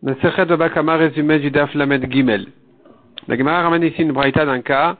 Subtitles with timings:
[0.00, 2.46] Le Sechet de Bakama résumé du Daf Lamed Gimel.
[3.26, 4.96] La Gemara ramène ici une braïta d'un cas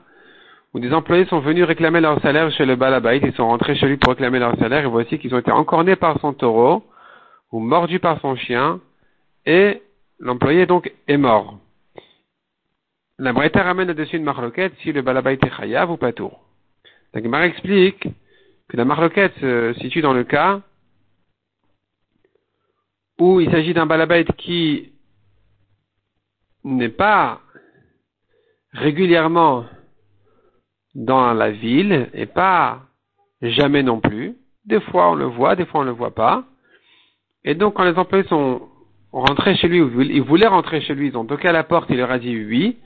[0.75, 3.87] où des employés sont venus réclamer leur salaire chez le Balabait, ils sont rentrés chez
[3.87, 6.83] lui pour réclamer leur salaire, et voici qu'ils ont été encornés par son taureau,
[7.53, 8.81] ou mordus par son chien,
[9.47, 9.83] et
[10.19, 11.61] l'employé donc est mort.
[13.21, 16.41] La braïta ramène là-dessus une marloquette si le Balabait est chayav ou pas tour.
[17.15, 18.09] La Gemara explique
[18.69, 20.61] que la marloquette se situe dans le cas
[23.19, 24.93] où il s'agit d'un balabait qui
[26.65, 27.41] n'est pas
[28.73, 29.65] régulièrement
[30.95, 32.81] dans la ville et pas
[33.43, 34.37] jamais non plus.
[34.65, 36.45] Des fois on le voit, des fois on ne le voit pas.
[37.45, 38.63] Et donc quand les employés sont
[39.13, 41.89] rentrés chez lui, ou ils voulaient rentrer chez lui, ils ont toqué à la porte,
[41.91, 42.77] il leur a dit oui.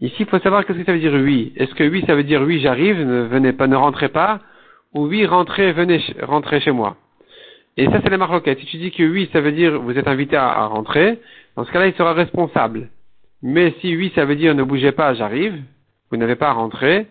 [0.00, 1.54] Ici, il faut savoir qu'est-ce que ça veut dire oui.
[1.56, 4.40] Est-ce que oui, ça veut dire oui, j'arrive, ne venez pas, ne rentrez pas,
[4.92, 6.96] ou oui, rentrez, venez, rentrez chez moi.
[7.76, 8.58] Et ça, c'est la marloquette.
[8.60, 11.20] Si tu dis que oui, ça veut dire vous êtes invité à, rentrer,
[11.56, 12.90] dans ce cas-là, il sera responsable.
[13.42, 15.62] Mais si oui, ça veut dire ne bougez pas, j'arrive,
[16.10, 17.06] vous n'avez pas à rentrer,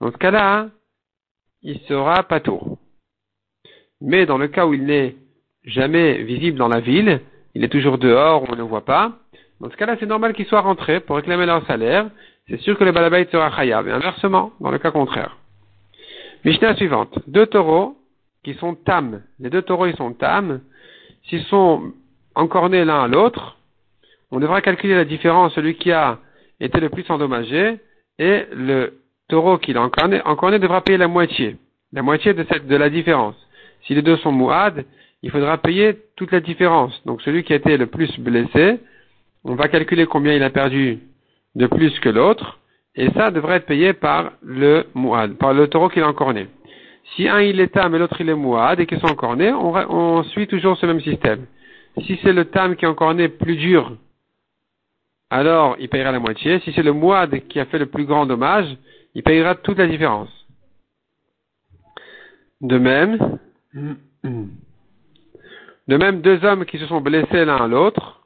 [0.00, 0.68] dans ce cas-là,
[1.62, 2.40] il sera pas.
[4.00, 5.16] Mais dans le cas où il n'est
[5.64, 7.20] jamais visible dans la ville,
[7.54, 9.18] il est toujours dehors, on ne le voit pas,
[9.60, 12.08] dans ce cas-là, c'est normal qu'il soit rentré pour réclamer leur salaire.
[12.48, 13.88] C'est sûr que le balabait sera khayab.
[13.88, 15.36] Et inversement, dans le cas contraire.
[16.44, 17.18] Mishnah suivante.
[17.26, 17.96] Deux taureaux
[18.48, 19.20] qui sont tam.
[19.40, 20.60] Les deux taureaux, ils sont tam.
[21.28, 21.92] S'ils sont
[22.34, 23.58] encornés l'un à l'autre,
[24.30, 26.18] on devra calculer la différence, celui qui a
[26.58, 27.78] été le plus endommagé,
[28.18, 31.58] et le taureau qui l'a encorné, encorné devra payer la moitié.
[31.92, 33.36] La moitié de, la différence.
[33.86, 34.86] Si les deux sont mouad,
[35.22, 36.98] il faudra payer toute la différence.
[37.04, 38.80] Donc celui qui a été le plus blessé,
[39.44, 41.00] on va calculer combien il a perdu
[41.54, 42.58] de plus que l'autre,
[42.94, 46.46] et ça devrait être payé par le mouad, par le taureau qui l'a encorné.
[47.14, 49.74] Si un il est tam et l'autre il est mouad et qu'ils sont encornés, on,
[49.74, 51.46] on suit toujours ce même système.
[52.02, 53.96] Si c'est le tam qui est encorné plus dur,
[55.30, 56.60] alors il payera la moitié.
[56.60, 58.76] Si c'est le mouad qui a fait le plus grand dommage,
[59.14, 60.28] il payera toute la différence.
[62.60, 63.38] De même,
[63.74, 68.22] de même deux hommes qui se sont blessés l'un à l'autre,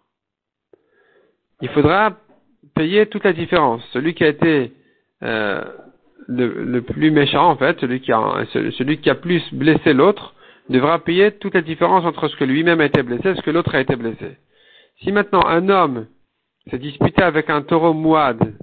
[1.60, 2.16] il faudra
[2.74, 3.82] payer toute la différence.
[3.92, 4.72] Celui qui a été
[5.22, 5.64] euh,
[6.36, 10.34] le, plus méchant, en fait, celui qui a, celui qui a plus blessé l'autre,
[10.68, 13.50] devra payer toute la différence entre ce que lui-même a été blessé et ce que
[13.50, 14.36] l'autre a été blessé.
[15.02, 16.06] Si maintenant un homme
[16.70, 18.54] s'est disputé avec un taureau mouad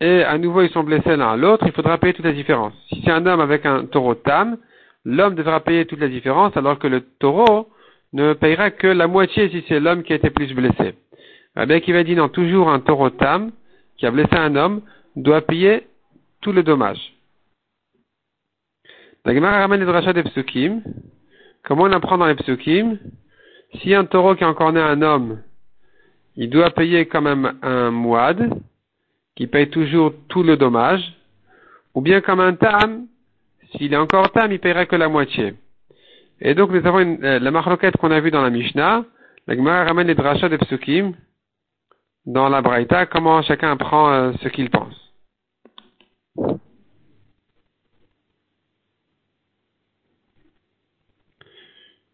[0.00, 2.74] et à nouveau ils sont blessés l'un à l'autre, il faudra payer toute la différence.
[2.88, 4.58] Si c'est un homme avec un taureau tam,
[5.04, 7.68] l'homme devra payer toute la différence alors que le taureau
[8.12, 10.94] ne payera que la moitié si c'est l'homme qui a été plus blessé.
[11.56, 13.52] Rabbi Akiva dit non, toujours un taureau tam
[13.96, 14.82] qui a blessé un homme
[15.16, 15.86] doit payer
[16.42, 17.14] tout le dommage.
[19.24, 20.82] La Gemara ramène les drachas des psukim.
[21.62, 22.98] Comment on apprend dans les psukim?
[23.80, 25.40] Si un taureau qui a encore né un homme,
[26.36, 28.50] il doit payer quand même un mouad,
[29.36, 31.02] qui paye toujours tout le dommage,
[31.94, 33.06] ou bien comme un tam,
[33.72, 35.54] s'il est encore tam, il paiera que la moitié.
[36.40, 39.04] Et donc nous avons une, euh, la marloquette qu'on a vue dans la Mishnah,
[39.46, 41.14] la Gemara ramène les drachas des psukim
[42.26, 44.91] dans la Braïta, comment chacun apprend euh, ce qu'il pense.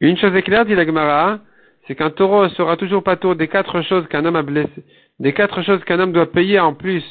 [0.01, 1.41] Une chose est claire, dit la Gemara,
[1.87, 4.85] c'est qu'un taureau sera toujours pas des quatre choses qu'un homme a blessé,
[5.19, 7.03] des quatre choses qu'un homme doit payer en plus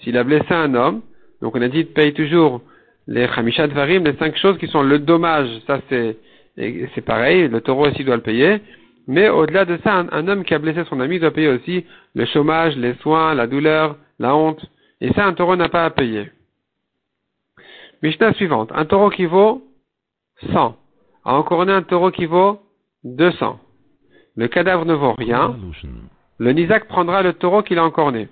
[0.00, 1.02] s'il a blessé un homme.
[1.40, 2.60] Donc on a dit, paye toujours
[3.06, 5.48] les chamishat varim, les cinq choses qui sont le dommage.
[5.68, 6.16] Ça c'est,
[7.04, 8.60] pareil, le taureau aussi doit le payer.
[9.06, 11.84] Mais au-delà de ça, un, homme qui a blessé son ami doit payer aussi
[12.14, 14.64] le chômage, les soins, la douleur, la honte.
[15.00, 16.30] Et ça, un taureau n'a pas à payer.
[18.04, 18.70] Mishnah suivante.
[18.74, 19.62] Un taureau qui vaut
[20.52, 20.76] 100.
[21.24, 22.60] A encore un taureau qui vaut
[23.04, 23.58] 200.
[24.36, 25.56] Le cadavre ne vaut rien.
[26.36, 28.28] Le Nizak prendra le taureau qu'il a encore né.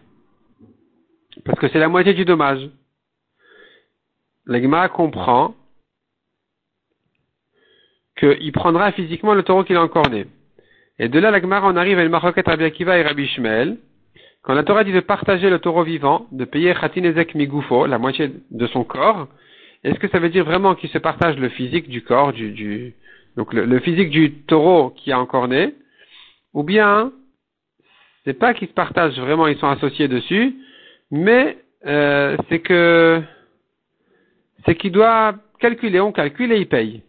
[1.47, 2.69] Parce que c'est la moitié du dommage.
[4.45, 5.55] L'Egma comprend
[8.19, 10.27] qu'il prendra physiquement le taureau qu'il a encore né.
[10.99, 13.79] Et de là, l'Agmara, on arrive à une maroquette Rabbi Akiva et Rabbi Shmuel.
[14.43, 18.33] Quand la Torah dit de partager le taureau vivant, de payer Khatinezek Migufo, la moitié
[18.51, 19.29] de son corps,
[19.85, 22.95] est-ce que ça veut dire vraiment qu'il se partage le physique du corps, du, du
[23.37, 25.75] donc le, le, physique du taureau qui a encore né,
[26.55, 27.13] ou bien
[28.25, 30.55] c'est pas qu'ils se partagent vraiment, ils sont associés dessus,
[31.11, 33.21] mais euh, c'est que
[34.65, 37.03] c'est qu'il doit calculer, on calcule et il paye.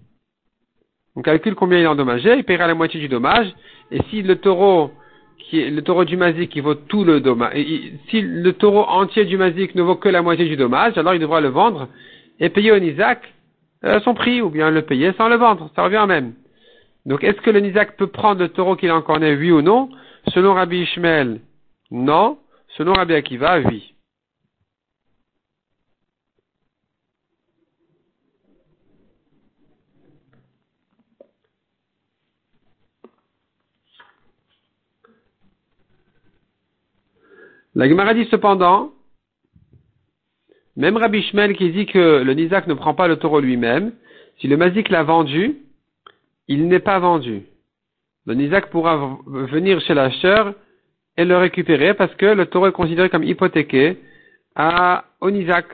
[1.15, 3.53] On calcule combien il est endommagé, il paiera la moitié du dommage,
[3.91, 4.91] et si le taureau
[5.37, 7.53] qui est le taureau du Mazik qui vaut tout le dommage,
[8.09, 11.19] si le taureau entier du Mazik ne vaut que la moitié du dommage, alors il
[11.19, 11.89] devra le vendre
[12.39, 13.33] et payer au Nizak
[13.85, 16.33] euh, son prix, ou bien le payer sans le vendre, ça revient même.
[17.05, 19.61] Donc est-ce que le Nizak peut prendre le taureau qu'il a encore né, oui ou
[19.61, 19.89] non?
[20.29, 21.41] Selon Rabbi Ishmael,
[21.91, 22.37] non.
[22.77, 23.93] Selon Rabbi Akiva, oui.
[37.75, 38.91] La Gemara cependant,
[40.75, 43.93] même Rabbi Ishmael qui dit que le Nizak ne prend pas le taureau lui-même,
[44.39, 45.57] si le Mazik l'a vendu,
[46.47, 47.43] il n'est pas vendu.
[48.25, 50.55] Le Nizak pourra venir chez l'acheteur
[51.17, 53.97] et le récupérer parce que le taureau est considéré comme hypothéqué
[54.55, 55.67] à, au Nizak.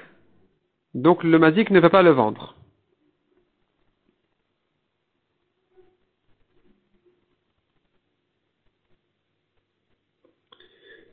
[0.93, 2.55] Donc le Mazik ne peut pas le vendre.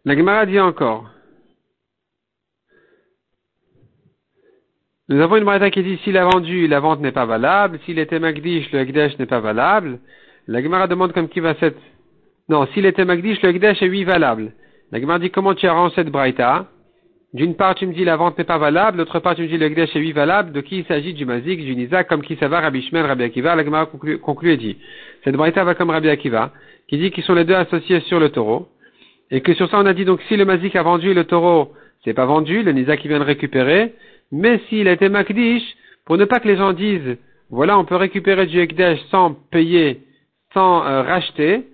[0.04, 1.10] La Gemara dit encore.
[5.08, 7.78] Nous avons une Gemara qui dit s'il a vendu, la vente n'est pas valable.
[7.84, 8.82] S'il était Magdish, le
[9.18, 10.00] n'est pas valable.
[10.48, 11.78] La Gemara demande comme qui va cette.
[12.48, 14.52] Non, s'il était Magdish, le Ekdesh est oui valable.
[14.90, 16.66] La Gemara dit comment tu arranges cette Braïta?
[17.34, 18.98] D'une part, tu me dis la vente n'est pas valable.
[18.98, 20.50] D'autre part, tu me dis le Ekdesh est oui valable.
[20.50, 21.14] De qui il s'agit?
[21.14, 23.54] Du Mazik, du Nizak, comme qui ça va, Rabbi Shmuel, Rabbi Akiva.
[23.54, 24.76] La Gemara conclut, et dit
[25.22, 26.50] cette Braïta va comme Rabbi Akiva,
[26.88, 28.66] qui dit qu'ils sont les deux associés sur le taureau.
[29.30, 31.72] Et que sur ça, on a dit donc si le mazik a vendu le taureau,
[32.04, 33.94] c'est pas vendu, le nisa qui vient de récupérer.
[34.32, 35.62] Mais s'il été makdish,
[36.04, 37.16] pour ne pas que les gens disent,
[37.50, 40.02] voilà, on peut récupérer du ekdesh sans payer,
[40.52, 41.66] sans euh, racheter,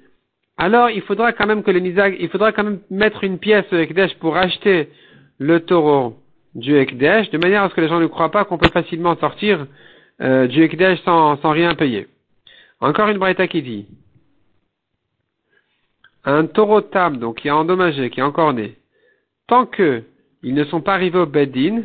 [0.58, 3.64] alors il faudra quand même que le nisa, il faudra quand même mettre une pièce
[3.72, 4.88] au ekdesh pour racheter
[5.38, 6.19] le taureau
[6.54, 9.16] du ekdesh, de manière à ce que les gens ne croient pas qu'on peut facilement
[9.16, 9.66] sortir
[10.20, 12.06] euh, du ekdesh sans, sans rien payer.
[12.81, 13.87] Encore une braïta qui dit,
[16.25, 18.76] un taureau tam, donc qui est endommagé, qui est encore né,
[19.46, 20.02] tant que
[20.43, 21.82] ils ne sont pas arrivés au Beddin,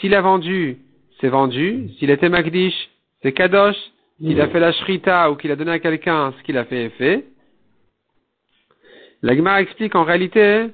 [0.00, 0.78] s'il a vendu,
[1.20, 1.88] c'est vendu.
[1.98, 2.90] S'il était Magdish,
[3.22, 3.76] c'est Kadosh.
[4.18, 6.86] S'il a fait la Shrita ou qu'il a donné à quelqu'un, ce qu'il a fait
[6.86, 7.24] est fait.
[9.22, 10.68] L'Agmar explique en réalité,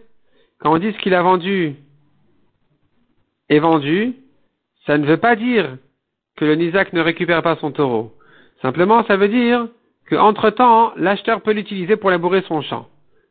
[0.60, 1.74] quand on dit ce qu'il a vendu
[3.48, 4.14] est vendu,
[4.86, 5.76] ça ne veut pas dire
[6.36, 8.12] que le Nizak ne récupère pas son taureau.
[8.62, 9.66] Simplement, ça veut dire
[10.08, 12.88] qu'entre-temps, l'acheteur peut l'utiliser pour labourer son champ.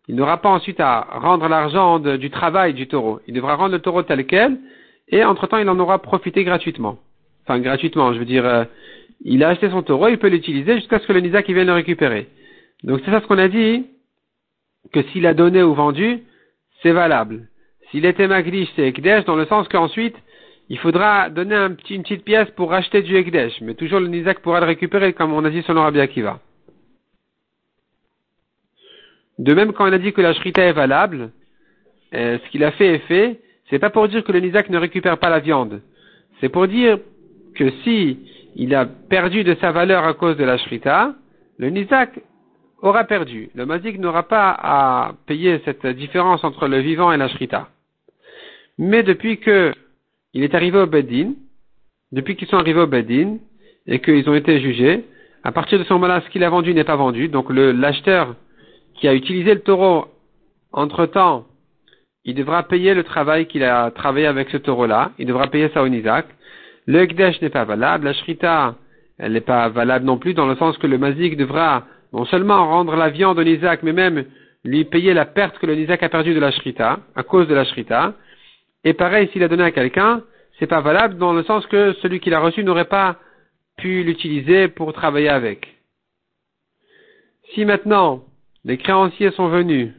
[0.08, 3.20] Il n'aura pas ensuite à rendre l'argent du travail du taureau.
[3.28, 4.60] Il devra rendre le taureau tel quel,
[5.08, 6.98] et entre-temps, il en aura profité gratuitement.
[7.44, 8.64] Enfin, gratuitement, je veux dire, euh,
[9.24, 11.74] il a acheté son taureau, il peut l'utiliser jusqu'à ce que le Nizak vienne le
[11.74, 12.28] récupérer.
[12.84, 13.86] Donc c'est ça ce qu'on a dit,
[14.92, 16.24] que s'il a donné ou vendu,
[16.82, 17.48] c'est valable.
[17.90, 20.16] S'il était Magdish, c'est Ekdesh, dans le sens qu'ensuite,
[20.70, 24.08] il faudra donner un petit, une petite pièce pour racheter du Ekdesh, mais toujours le
[24.08, 26.40] Nizak pourra le récupérer, comme on a dit selon Rabbi Akiva.
[29.38, 31.32] De même, quand on a dit que la shrita est valable,
[32.14, 33.40] euh, ce qu'il a fait est fait,
[33.72, 35.82] c'est pas pour dire que le nizak ne récupère pas la viande.
[36.40, 37.00] C'est pour dire
[37.56, 38.20] que si
[38.56, 41.16] il a perdu de sa valeur à cause de la shrita,
[41.58, 42.20] le nizak
[42.82, 43.50] aura perdu.
[43.56, 47.70] Le mazik n'aura pas à payer cette différence entre le vivant et la shrita.
[48.78, 49.74] Mais depuis que
[50.34, 51.34] il est arrivé au Bedin,
[52.12, 53.38] depuis qu'ils sont arrivés au Bedin
[53.88, 55.06] et qu'ils ont été jugés,
[55.44, 57.30] à partir de ce moment-là, ce qu'il a vendu n'est pas vendu.
[57.30, 58.36] Donc l'acheteur
[58.96, 60.08] qui a utilisé le taureau
[60.74, 61.46] entre-temps,
[62.26, 65.84] il devra payer le travail qu'il a travaillé avec ce taureau-là, il devra payer ça
[65.84, 66.26] au Nizak.
[66.86, 68.76] Le Ekdesh n'est pas valable, la Shrita,
[69.18, 72.68] elle n'est pas valable non plus, dans le sens que le Mazik devra non seulement
[72.68, 74.26] rendre la viande au Nizak, mais même
[74.64, 77.56] lui payer la perte que le Nizak a perdue de la Shrita, à cause de
[77.56, 78.14] la Shrita.
[78.84, 80.24] Et pareil, s'il a donné à quelqu'un,
[80.60, 83.18] c'est pas valable dans le sens que celui qui l'a reçu n'aurait pas
[83.78, 85.68] pu l'utiliser pour travailler avec.
[87.54, 88.24] Si maintenant,
[88.64, 89.92] les créanciers sont venus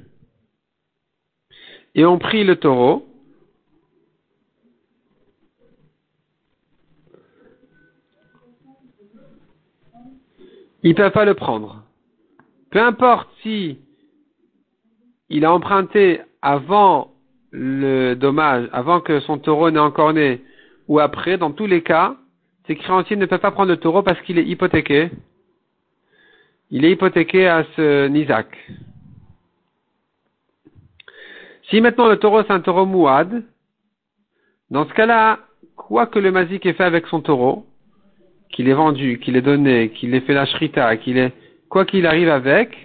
[1.94, 3.06] et ont pris le taureau.
[10.82, 11.82] Ils ne peuvent pas le prendre.
[12.70, 13.78] Peu importe si
[15.28, 17.12] il a emprunté avant
[17.50, 20.42] le dommage, avant que son taureau n'ait encore né,
[20.88, 22.16] ou après, dans tous les cas,
[22.66, 25.10] ces créanciers ne peuvent pas prendre le taureau parce qu'il est hypothéqué
[26.74, 28.48] il est hypothéqué à ce Nizak.
[31.72, 33.44] Si maintenant le taureau c'est un taureau mouad,
[34.70, 35.38] dans ce cas-là,
[35.74, 37.64] quoi que le mazik ait fait avec son taureau,
[38.50, 41.32] qu'il ait vendu, qu'il ait donné, qu'il ait fait la shrita, qu'il ait,
[41.70, 42.76] quoi qu'il arrive avec,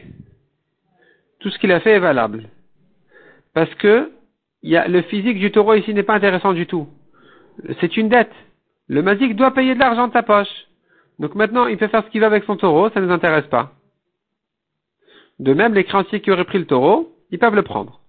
[1.42, 2.50] tout ce qu'il a fait est valable.
[3.54, 4.10] Parce que,
[4.64, 6.88] le physique du taureau ici n'est pas intéressant du tout.
[7.82, 8.34] C'est une dette.
[8.88, 10.66] Le mazik doit payer de l'argent de ta poche.
[11.20, 13.48] Donc maintenant, il peut faire ce qu'il veut avec son taureau, ça ne nous intéresse
[13.48, 13.74] pas.
[15.40, 18.00] De même, les créanciers qui auraient pris le taureau, ils peuvent le prendre.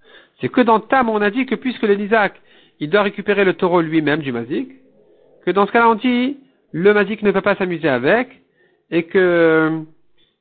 [0.40, 2.34] C'est que dans Tam, on a dit que puisque le Nizak,
[2.80, 4.70] il doit récupérer le taureau lui-même du Mazik,
[5.44, 6.38] que dans ce cas-là, on dit,
[6.72, 8.28] le Mazik ne peut pas s'amuser avec,
[8.90, 9.82] et que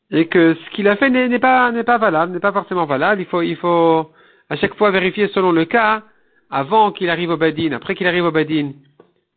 [0.09, 3.21] et que ce qu'il a fait n'est pas, n'est pas valable, n'est pas forcément valable.
[3.21, 4.09] Il faut, il faut
[4.49, 6.03] à chaque fois vérifier selon le cas,
[6.49, 8.71] avant qu'il arrive au Badin, après qu'il arrive au Badin.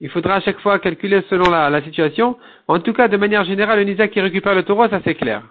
[0.00, 2.38] Il faudra à chaque fois calculer selon la, la situation.
[2.68, 5.42] En tout cas, de manière générale, le Nizak qui récupère le taureau, ça c'est clair.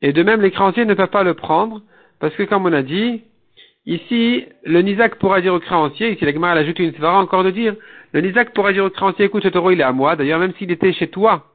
[0.00, 1.82] Et de même, les créanciers ne peuvent pas le prendre,
[2.18, 3.22] parce que comme on a dit,
[3.86, 7.50] ici, le Nizak pourra dire au créancier, ici la Gemara ajoute une svara encore de
[7.50, 7.74] dire,
[8.12, 10.54] le Nizak pourra dire au créancier, écoute, ce taureau il est à moi, d'ailleurs même
[10.54, 11.46] s'il était chez toi,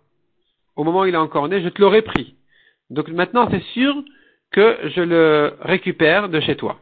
[0.75, 2.35] au moment où il est encore né, je te l'aurais pris.
[2.89, 3.95] Donc maintenant c'est sûr
[4.51, 6.79] que je le récupère de chez toi.